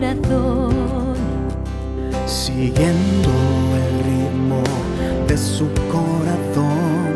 corazón. 0.00 1.14
Siguiendo 2.26 3.30
el 3.76 4.04
ritmo 4.04 4.62
de 5.26 5.36
su 5.36 5.66
corazón, 5.90 7.14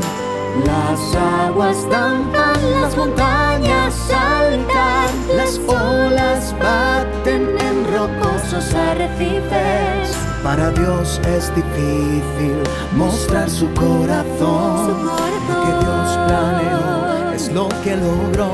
las 0.67 1.15
aguas 1.47 1.89
danzan, 1.91 2.81
las 2.81 2.97
montañas 2.97 3.95
saltan, 3.95 5.11
las 5.37 5.59
olas 5.67 6.55
baten 6.61 7.49
en 7.59 7.85
rocosos 7.93 8.75
arrecifes. 8.75 10.17
Para 10.43 10.71
Dios 10.71 11.21
es 11.27 11.55
difícil 11.55 12.63
mostrar 12.95 13.49
su 13.49 13.73
corazón. 13.75 14.89
Su 14.89 14.95
corazón. 15.07 15.35
Lo 15.49 15.55
que 15.65 15.73
Dios 15.85 16.19
planeó 16.27 17.33
es 17.35 17.45
lo 17.53 17.69
que 17.83 17.97
logró 17.97 18.53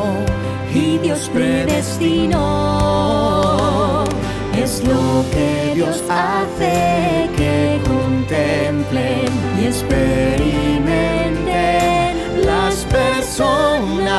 y 0.73 0.99
Dios 0.99 1.29
predestinó. 1.33 2.41
Es 4.63 4.83
lo 4.85 5.25
que 5.33 5.73
Dios 5.75 6.05
hace 6.11 7.31
que 7.35 7.81
contemplen 7.89 9.27
y 9.59 9.65
experimenten 9.65 12.45
las 12.45 12.85
personas. 12.85 14.13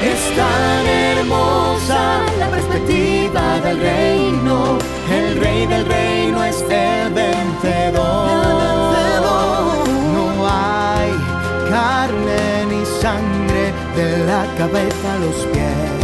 Es 0.00 0.36
tan 0.36 0.86
hermosa 0.86 2.20
la 2.38 2.50
perspectiva 2.50 3.58
del 3.64 3.80
reino. 3.80 4.78
El 5.10 5.40
rey 5.40 5.66
del 5.66 5.84
reino 5.86 6.44
es 6.44 6.64
el 6.70 7.12
vencedor. 7.12 8.30
No 10.14 10.46
hay 10.46 11.10
carne 11.68 12.66
ni 12.70 12.86
sangre 13.02 13.72
de 13.96 14.24
la 14.24 14.46
cabeza 14.56 15.14
a 15.14 15.18
los 15.18 15.46
pies. 15.46 15.99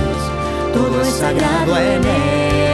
Todo 0.76 1.00
es 1.00 1.08
sagrado 1.08 1.78
en 1.78 2.04
él. 2.04 2.65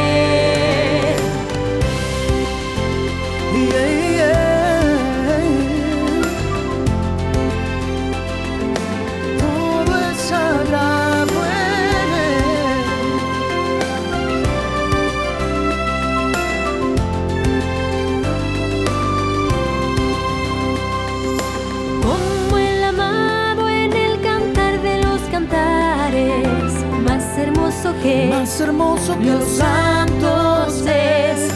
Que 28.03 28.27
Más 28.29 28.61
hermoso 28.61 29.17
que 29.19 29.31
los 29.31 29.45
santos 29.45 30.85
es, 30.87 31.53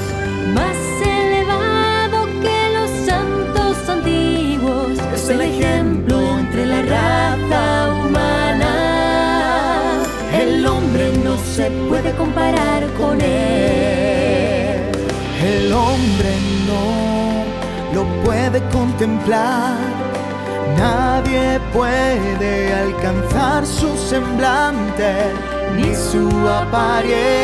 más 0.55 0.77
elevado 1.05 2.27
que 2.41 2.59
los 2.77 2.91
santos 3.05 3.89
antiguos, 3.89 4.99
es 5.15 5.29
el 5.29 5.41
ejemplo 5.41 6.21
entre 6.39 6.67
la 6.67 6.83
raza 6.83 7.95
humana. 7.95 8.73
El 10.33 10.65
hombre 10.67 11.11
no 11.25 11.37
se 11.39 11.69
puede 11.89 12.13
comparar 12.13 12.85
con 12.99 13.21
él. 13.21 14.83
El 15.43 15.73
hombre 15.73 16.33
no 16.69 17.95
lo 17.95 18.05
puede 18.25 18.61
contemplar. 18.69 19.75
Nadie 20.79 21.59
puede 21.73 22.73
alcanzar 22.73 23.67
su 23.67 23.97
semblante 23.97 25.56
ni 25.75 25.95
su 25.95 26.29
apariencia, 26.49 27.37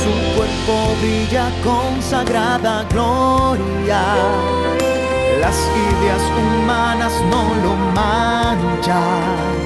Su 0.03 0.13
cuerpo 0.37 0.75
brilla 1.01 1.47
con 1.63 2.03
sagrada 2.03 2.85
gloria. 2.91 4.03
Las 5.41 5.57
ideas 5.57 6.23
humanas 6.39 7.13
no 7.31 7.43
lo 7.65 7.73
manchan. 7.95 9.61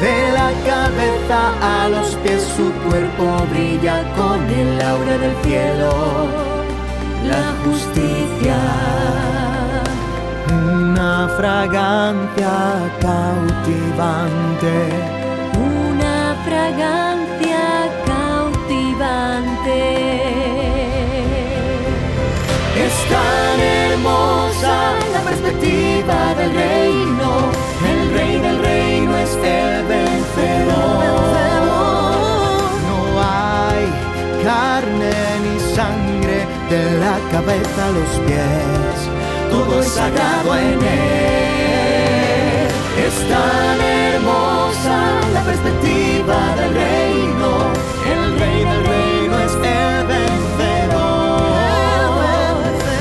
De 0.00 0.16
la 0.32 0.50
cabeza 0.64 1.40
a 1.60 1.88
los 1.88 2.16
pies 2.22 2.42
su 2.56 2.72
cuerpo 2.88 3.24
brilla 3.52 4.02
con 4.16 4.40
el 4.48 4.80
aura 4.80 5.18
del 5.18 5.36
cielo. 5.42 5.92
La 7.26 7.44
justicia, 7.64 8.56
una 11.00 11.28
fragancia 11.34 12.56
cautivante. 13.00 14.74
Una 15.56 16.36
fragancia 16.44 17.64
cautivante. 18.04 19.80
Es 22.84 22.94
tan 23.08 23.60
hermosa 23.60 24.74
la 25.14 25.20
perspectiva 25.28 26.34
del 26.34 26.52
reino. 26.52 27.30
El 27.92 28.00
rey 28.12 28.38
del 28.38 28.58
reino 28.58 29.16
es 29.16 29.34
el 29.36 29.84
vencedor. 29.86 31.00
No 32.88 32.98
hay 33.22 33.82
carne 34.44 35.14
ni 35.44 35.56
sangre 35.74 36.38
de 36.68 36.82
la 36.98 37.16
cabeza 37.32 37.86
a 37.86 37.90
los 37.90 38.10
pies. 38.26 39.19
Todo 39.50 39.80
es 39.80 39.88
sagrado 39.88 40.56
en 40.56 40.80
él. 40.82 41.10
Es 43.06 43.16
tan 43.28 43.80
hermosa 43.80 44.98
la 45.34 45.42
perspectiva 45.42 46.54
del 46.56 46.74
reino. 46.74 47.50
El 48.12 48.38
rey 48.38 48.64
del 48.64 48.84
reino 48.86 49.38
es 49.38 49.54
el 49.54 50.06
vencedor. 50.06 51.40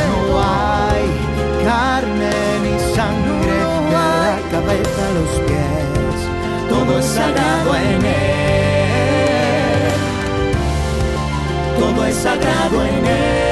No 0.10 0.40
hay 0.42 1.04
carne 1.66 2.34
ni 2.64 2.74
sangre 2.96 3.58
de 3.58 3.92
la 3.92 4.40
cabeza 4.52 5.04
los 5.18 5.32
pies. 5.48 6.18
Todo 6.70 6.92
es 7.00 7.06
sagrado 7.06 7.76
en 7.76 8.06
él. 8.06 8.20
Todo 11.80 12.06
es 12.06 12.16
sagrado 12.16 12.86
en 12.86 13.06
él. 13.06 13.49